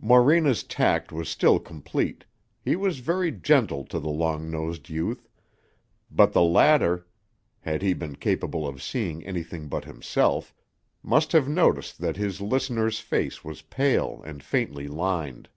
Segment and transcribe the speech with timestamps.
[0.00, 2.24] Morena's tact was still complete;
[2.62, 5.28] he was very gentle to the long nosed youth;
[6.10, 7.06] but the latter,
[7.60, 10.54] had he been capable of seeing anything but himself,
[11.02, 15.50] must have noticed that his listener's face was pale and faintly lined.